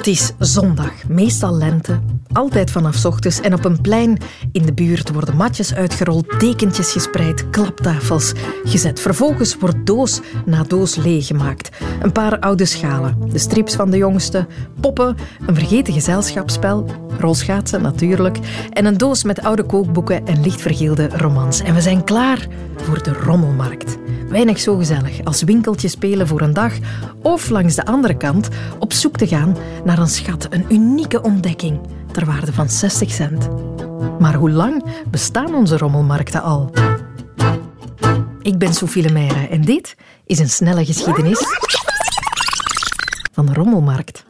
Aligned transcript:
Het 0.00 0.08
is 0.08 0.32
zondag, 0.38 1.08
meestal 1.08 1.56
lente, 1.56 2.00
altijd 2.32 2.70
vanaf 2.70 3.04
ochtends. 3.04 3.40
En 3.40 3.54
op 3.54 3.64
een 3.64 3.80
plein 3.80 4.18
in 4.52 4.62
de 4.62 4.72
buurt 4.72 5.12
worden 5.12 5.36
matjes 5.36 5.74
uitgerold, 5.74 6.40
dekentjes 6.40 6.92
gespreid, 6.92 7.50
klaptafels 7.50 8.32
gezet. 8.64 9.00
Vervolgens 9.00 9.56
wordt 9.56 9.86
doos 9.86 10.20
na 10.46 10.62
doos 10.62 10.96
leeggemaakt. 10.96 11.68
Een 12.02 12.12
paar 12.12 12.38
oude 12.38 12.64
schalen, 12.64 13.16
de 13.32 13.38
strips 13.38 13.74
van 13.74 13.90
de 13.90 13.96
jongste, 13.96 14.46
poppen, 14.80 15.16
een 15.46 15.54
vergeten 15.54 15.92
gezelschapsspel, 15.92 16.86
rolschaatsen 17.18 17.82
natuurlijk, 17.82 18.38
en 18.70 18.84
een 18.84 18.98
doos 18.98 19.24
met 19.24 19.42
oude 19.42 19.62
kookboeken 19.62 20.26
en 20.26 20.40
lichtvergeelde 20.40 21.08
romans. 21.08 21.60
En 21.60 21.74
we 21.74 21.80
zijn 21.80 22.04
klaar 22.04 22.46
voor 22.76 23.02
de 23.02 23.12
rommelmarkt. 23.12 23.98
Weinig 24.28 24.60
zo 24.60 24.76
gezellig 24.76 25.24
als 25.24 25.42
winkeltje 25.42 25.88
spelen 25.88 26.26
voor 26.26 26.40
een 26.40 26.52
dag 26.52 26.72
of 27.22 27.48
langs 27.48 27.74
de 27.74 27.84
andere 27.84 28.16
kant 28.16 28.48
op 28.78 28.92
zoek 28.92 29.16
te 29.16 29.26
gaan 29.26 29.56
naar 29.84 29.98
een 29.98 30.08
schat, 30.08 30.46
een 30.50 30.64
unieke 30.68 31.22
ontdekking 31.22 31.80
ter 32.12 32.24
waarde 32.24 32.52
van 32.52 32.68
60 32.68 33.10
cent. 33.10 33.48
Maar 34.18 34.34
hoe 34.34 34.50
lang 34.50 34.84
bestaan 35.10 35.54
onze 35.54 35.76
rommelmarkten 35.76 36.42
al? 36.42 36.70
Ik 38.42 38.58
ben 38.58 38.74
Sophie 38.74 39.02
Lemaire 39.02 39.48
en 39.48 39.60
dit 39.60 39.96
is 40.26 40.38
een 40.38 40.48
snelle 40.48 40.84
geschiedenis 40.84 41.38
van 43.32 43.46
de 43.46 43.52
rommelmarkt. 43.52 44.24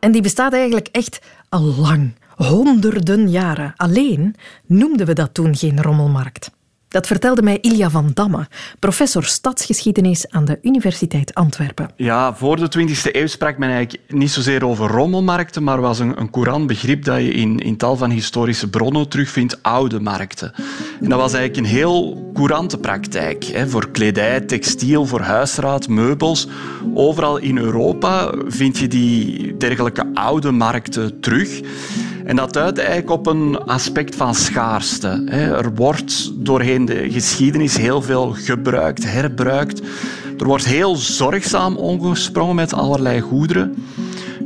En 0.00 0.12
die 0.12 0.22
bestaat 0.22 0.52
eigenlijk 0.52 0.88
echt 0.92 1.18
al 1.48 1.62
lang, 1.62 2.14
honderden 2.36 3.30
jaren. 3.30 3.72
Alleen 3.76 4.34
noemden 4.66 5.06
we 5.06 5.12
dat 5.12 5.34
toen 5.34 5.56
geen 5.56 5.82
rommelmarkt. 5.82 6.50
Dat 6.94 7.06
vertelde 7.06 7.42
mij 7.42 7.58
Ilja 7.60 7.90
van 7.90 8.10
Damme, 8.14 8.46
professor 8.78 9.24
stadsgeschiedenis 9.24 10.30
aan 10.30 10.44
de 10.44 10.58
Universiteit 10.62 11.34
Antwerpen. 11.34 11.90
Ja, 11.96 12.34
voor 12.34 12.56
de 12.56 12.88
20e 12.88 13.10
eeuw 13.12 13.26
sprak 13.26 13.58
men 13.58 13.70
eigenlijk 13.70 14.12
niet 14.12 14.30
zozeer 14.30 14.66
over 14.66 14.90
rommelmarkten, 14.90 15.62
maar 15.62 15.80
was 15.80 15.98
een, 15.98 16.20
een 16.20 16.30
courant 16.30 16.66
begrip 16.66 17.04
dat 17.04 17.16
je 17.16 17.32
in, 17.32 17.58
in 17.58 17.76
tal 17.76 17.96
van 17.96 18.10
historische 18.10 18.70
bronnen 18.70 19.08
terugvindt, 19.08 19.62
oude 19.62 20.00
markten. 20.00 20.52
En 21.00 21.08
dat 21.08 21.18
was 21.18 21.32
eigenlijk 21.32 21.66
een 21.66 21.74
heel 21.76 22.30
courante 22.34 22.78
praktijk. 22.78 23.44
Hè, 23.44 23.68
voor 23.68 23.90
kledij, 23.90 24.40
textiel, 24.40 25.06
voor 25.06 25.20
huisraad, 25.20 25.88
meubels. 25.88 26.48
Overal 26.94 27.36
in 27.36 27.58
Europa 27.58 28.34
vind 28.46 28.78
je 28.78 28.88
die 28.88 29.56
dergelijke 29.56 30.10
oude 30.12 30.50
markten 30.50 31.20
terug. 31.20 31.60
En 32.24 32.36
dat 32.36 32.52
duidt 32.52 32.78
eigenlijk 32.78 33.10
op 33.10 33.26
een 33.26 33.58
aspect 33.58 34.16
van 34.16 34.34
schaarste. 34.34 35.24
Er 35.30 35.74
wordt 35.74 36.32
doorheen 36.34 36.84
de 36.84 37.10
geschiedenis 37.10 37.76
heel 37.76 38.02
veel 38.02 38.30
gebruikt, 38.32 39.12
herbruikt. 39.12 39.80
Er 40.38 40.46
wordt 40.46 40.64
heel 40.64 40.96
zorgzaam 40.96 41.76
omgesprongen 41.76 42.54
met 42.54 42.72
allerlei 42.72 43.20
goederen. 43.20 43.74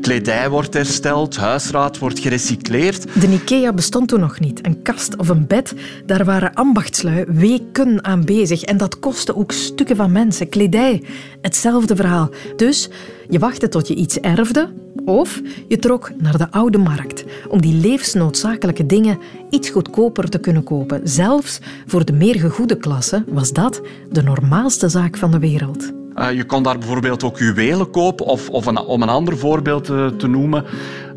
Kledij 0.08 0.50
wordt 0.50 0.74
hersteld, 0.74 1.36
huisraad 1.36 1.98
wordt 1.98 2.18
gerecycleerd. 2.18 3.20
De 3.20 3.32
IKEA 3.32 3.72
bestond 3.72 4.08
toen 4.08 4.20
nog 4.20 4.40
niet. 4.40 4.66
Een 4.66 4.82
kast 4.82 5.16
of 5.16 5.28
een 5.28 5.46
bed, 5.46 5.74
daar 6.06 6.24
waren 6.24 6.54
ambachtslui 6.54 7.24
weken 7.28 8.04
aan 8.04 8.24
bezig. 8.24 8.62
En 8.62 8.76
dat 8.76 8.98
kostte 8.98 9.36
ook 9.36 9.52
stukken 9.52 9.96
van 9.96 10.12
mensen. 10.12 10.48
Kledij, 10.48 11.02
hetzelfde 11.42 11.96
verhaal. 11.96 12.30
Dus 12.56 12.88
je 13.28 13.38
wachtte 13.38 13.68
tot 13.68 13.88
je 13.88 13.94
iets 13.94 14.20
erfde, 14.20 14.68
of 15.04 15.40
je 15.68 15.78
trok 15.78 16.10
naar 16.18 16.38
de 16.38 16.50
oude 16.50 16.78
markt 16.78 17.24
om 17.48 17.60
die 17.60 17.74
levensnoodzakelijke 17.74 18.86
dingen 18.86 19.18
iets 19.50 19.70
goedkoper 19.70 20.28
te 20.28 20.38
kunnen 20.38 20.64
kopen. 20.64 21.00
Zelfs 21.04 21.58
voor 21.86 22.04
de 22.04 22.12
meer 22.12 22.38
gegoede 22.40 22.76
klasse 22.76 23.24
was 23.26 23.52
dat 23.52 23.80
de 24.10 24.22
normaalste 24.22 24.88
zaak 24.88 25.16
van 25.16 25.30
de 25.30 25.38
wereld. 25.38 25.92
Uh, 26.18 26.32
je 26.32 26.44
kon 26.44 26.62
daar 26.62 26.78
bijvoorbeeld 26.78 27.24
ook 27.24 27.38
juwelen 27.38 27.90
kopen, 27.90 28.26
of, 28.26 28.48
of 28.48 28.66
een, 28.66 28.78
om 28.78 29.02
een 29.02 29.08
ander 29.08 29.38
voorbeeld 29.38 29.84
te, 29.84 30.14
te 30.16 30.26
noemen. 30.26 30.64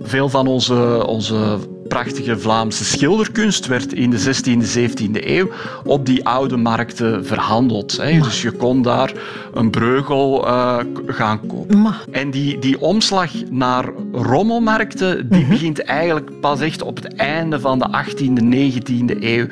Veel 0.02 0.30
van 0.30 0.47
onze, 0.47 1.07
onze 1.07 1.57
prachtige 1.91 2.39
Vlaamse 2.39 2.85
schilderkunst 2.85 3.67
werd 3.67 3.94
in 3.94 4.09
de 4.09 4.19
16e, 4.19 4.79
17e 4.79 5.28
eeuw 5.28 5.50
op 5.84 6.06
die 6.06 6.25
oude 6.25 6.57
markten 6.57 7.25
verhandeld. 7.25 7.97
Hè. 7.97 8.19
Dus 8.19 8.41
je 8.41 8.51
kon 8.51 8.81
daar 8.81 9.13
een 9.53 9.69
breugel 9.69 10.47
uh, 10.47 10.78
gaan 11.06 11.47
kopen. 11.47 11.94
En 12.11 12.31
die, 12.31 12.59
die 12.59 12.81
omslag 12.81 13.31
naar 13.50 13.85
rommelmarkten 14.11 15.29
die 15.29 15.41
mhm. 15.41 15.50
begint 15.50 15.84
eigenlijk 15.84 16.40
pas 16.40 16.59
echt 16.59 16.81
op 16.81 16.95
het 16.95 17.16
einde 17.16 17.59
van 17.59 17.79
de 17.79 17.88
18e, 18.06 18.44
19e 18.44 19.23
eeuw. 19.23 19.47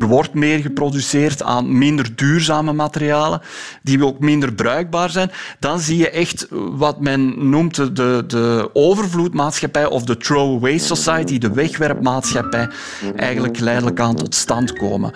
Er 0.00 0.06
wordt 0.06 0.34
meer 0.34 0.58
geproduceerd 0.58 1.42
aan 1.42 1.78
minder 1.78 2.16
duurzame 2.16 2.72
materialen, 2.72 3.40
die 3.82 4.06
ook 4.06 4.18
minder 4.18 4.52
bruikbaar 4.52 5.10
zijn. 5.10 5.30
Dan 5.58 5.80
zie 5.80 5.96
je 5.96 6.10
echt 6.10 6.46
wat 6.50 7.00
men 7.00 7.48
noemt 7.50 7.96
de, 7.96 8.24
de 8.26 8.70
overvloedmaatschappij 8.72 9.86
of 9.86 10.02
de 10.02 10.16
throwaway 10.16 10.78
society, 10.78 11.38
de 11.38 11.52
weg 11.52 11.70
wegwerpmaatschappij 11.70 12.68
eigenlijk 13.16 13.56
geleidelijk 13.56 14.00
aan 14.00 14.14
tot 14.14 14.34
stand 14.34 14.72
komen. 14.72 15.12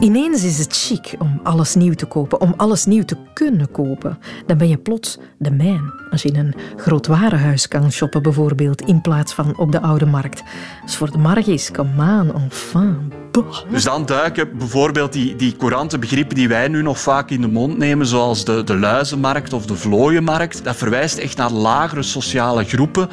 Ineens 0.00 0.44
is 0.44 0.58
het 0.58 0.76
chic 0.76 1.14
om 1.18 1.40
alles 1.42 1.74
nieuw 1.74 1.94
te 1.94 2.06
kopen, 2.06 2.40
om 2.40 2.54
alles 2.56 2.84
nieuw 2.84 3.04
te 3.04 3.16
kunnen 3.34 3.70
kopen. 3.70 4.18
Dan 4.46 4.58
ben 4.58 4.68
je 4.68 4.78
plots 4.78 5.18
de 5.38 5.50
mijn. 5.50 5.92
Als 6.10 6.22
je 6.22 6.28
in 6.28 6.36
een 6.36 6.54
groot 6.76 7.06
warenhuis 7.06 7.68
kan 7.68 7.92
shoppen 7.92 8.22
bijvoorbeeld, 8.22 8.80
in 8.80 9.00
plaats 9.00 9.34
van 9.34 9.58
op 9.58 9.72
de 9.72 9.80
oude 9.80 10.06
markt. 10.06 10.42
Dus 10.84 10.96
voor 10.96 11.10
de 11.10 11.18
margis, 11.18 11.70
come 11.70 12.20
on, 12.20 12.42
enfin. 12.42 13.27
Dus 13.70 13.84
dan 13.84 14.06
duiken 14.06 14.58
bijvoorbeeld 14.58 15.12
die, 15.12 15.36
die 15.36 15.56
courante 15.56 15.98
begrippen 15.98 16.36
die 16.36 16.48
wij 16.48 16.68
nu 16.68 16.82
nog 16.82 16.98
vaak 16.98 17.30
in 17.30 17.40
de 17.40 17.48
mond 17.48 17.78
nemen, 17.78 18.06
zoals 18.06 18.44
de, 18.44 18.64
de 18.64 18.76
luizenmarkt 18.76 19.52
of 19.52 19.66
de 19.66 19.76
vlooienmarkt. 19.76 20.64
Dat 20.64 20.76
verwijst 20.76 21.18
echt 21.18 21.36
naar 21.36 21.50
lagere 21.50 22.02
sociale 22.02 22.64
groepen 22.64 23.08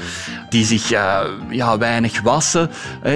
die 0.50 0.66
zich 0.66 0.92
uh, 0.92 1.20
ja, 1.50 1.78
weinig 1.78 2.22
wassen, 2.22 2.70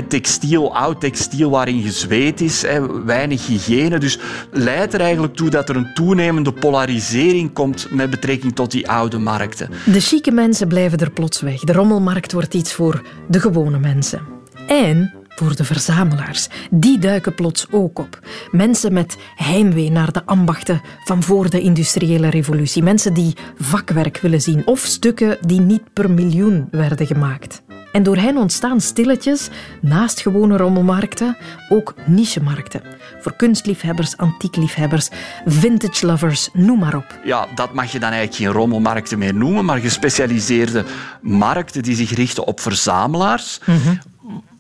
textiel, 0.08 0.76
oud 0.76 1.02
textiel 1.02 1.50
waarin 1.50 1.82
gezweet 1.82 2.42
is, 2.42 2.66
weinig 3.06 3.48
hygiëne. 3.48 3.98
Dus 3.98 4.20
leidt 4.52 4.94
er 4.94 5.02
eigenlijk 5.02 5.36
toe 5.36 5.50
dat 5.50 5.70
er 5.70 5.76
een 5.76 5.94
toenemende 5.94 6.54
polarisering 6.54 7.54
komt 7.54 7.88
met 7.92 8.10
betrekking 8.10 8.56
tot 8.56 8.72
die 8.72 8.90
oude 8.90 9.18
markten. 9.18 9.70
De 9.86 10.00
chique 10.00 10.32
mensen 10.32 10.68
blijven 10.68 10.98
er 10.98 11.12
plots 11.12 11.42
weg. 11.42 11.60
De 11.60 11.74
rommelmarkt 11.74 12.32
wordt 12.32 12.54
iets 12.54 12.74
voor 12.74 13.02
de 13.28 13.40
gewone 13.40 13.80
mensen. 13.80 14.22
En 14.68 15.19
voor 15.40 15.56
de 15.56 15.64
verzamelaars. 15.64 16.48
Die 16.72 17.00
duiken 17.00 17.36
plots 17.36 17.68
ook 17.72 18.00
op. 18.00 18.20
Mensen 18.52 18.94
met 18.94 19.18
heimwee 19.36 19.92
naar 19.92 20.12
de 20.12 20.26
ambachten 20.26 20.82
van 21.04 21.24
voor 21.24 21.50
de 21.50 21.62
industriële 21.62 22.30
revolutie. 22.30 22.84
Mensen 22.84 23.14
die 23.14 23.36
vakwerk 23.58 24.18
willen 24.18 24.42
zien 24.42 24.68
of 24.68 24.80
stukken 24.80 25.38
die 25.46 25.62
niet 25.62 25.94
per 25.94 26.12
miljoen 26.12 26.68
werden 26.72 27.08
gemaakt. 27.08 27.62
En 27.92 28.04
door 28.04 28.18
hen 28.18 28.38
ontstaan 28.38 28.82
stilletjes, 28.82 29.50
naast 29.82 30.22
gewone 30.22 30.58
rommelmarkten, 30.58 31.38
ook 31.70 31.94
nichemarkten. 32.06 32.82
Voor 33.22 33.36
kunstliefhebbers, 33.36 34.18
antiekliefhebbers, 34.18 35.10
vintage 35.46 36.06
lovers, 36.06 36.50
noem 36.54 36.80
maar 36.80 36.96
op. 36.96 37.20
Ja, 37.24 37.48
dat 37.56 37.74
mag 37.74 37.92
je 37.92 38.00
dan 38.00 38.12
eigenlijk 38.12 38.42
geen 38.42 38.62
rommelmarkten 38.62 39.18
meer 39.20 39.34
noemen, 39.34 39.66
maar 39.66 39.78
gespecialiseerde 39.78 40.86
markten 41.22 41.84
die 41.84 41.96
zich 41.96 42.12
richten 42.12 42.46
op 42.46 42.60
verzamelaars. 42.60 43.60
Mhm. 43.66 43.96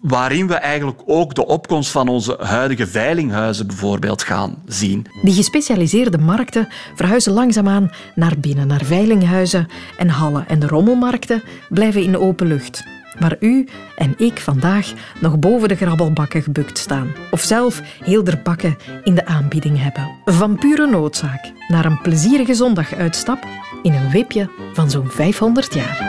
Waarin 0.01 0.47
we 0.47 0.53
eigenlijk 0.53 1.01
ook 1.05 1.35
de 1.35 1.45
opkomst 1.45 1.91
van 1.91 2.07
onze 2.07 2.37
huidige 2.39 2.87
veilinghuizen 2.87 3.67
bijvoorbeeld 3.67 4.23
gaan 4.23 4.55
zien. 4.65 5.05
Die 5.21 5.33
gespecialiseerde 5.33 6.17
markten 6.17 6.67
verhuizen 6.95 7.33
langzaamaan 7.33 7.91
naar 8.15 8.39
binnen, 8.39 8.67
naar 8.67 8.83
veilinghuizen 8.83 9.67
en 9.97 10.09
hallen. 10.09 10.47
En 10.47 10.59
de 10.59 10.67
rommelmarkten 10.67 11.43
blijven 11.69 12.03
in 12.03 12.17
open 12.17 12.47
lucht 12.47 12.83
waar 13.19 13.35
u 13.39 13.67
en 13.95 14.13
ik 14.17 14.39
vandaag 14.39 14.93
nog 15.21 15.39
boven 15.39 15.67
de 15.67 15.75
grabbelbakken 15.75 16.41
gebukt 16.41 16.77
staan. 16.77 17.11
Of 17.31 17.41
zelf 17.41 17.81
heel 18.03 18.23
der 18.23 18.41
in 19.03 19.15
de 19.15 19.25
aanbieding 19.25 19.81
hebben. 19.81 20.11
Van 20.25 20.55
pure 20.55 20.87
noodzaak 20.87 21.51
naar 21.67 21.85
een 21.85 22.01
plezierige 22.01 22.53
zondaguitstap 22.53 23.47
in 23.83 23.93
een 23.93 24.09
wipje 24.09 24.49
van 24.73 24.89
zo'n 24.89 25.09
500 25.09 25.73
jaar. 25.73 26.08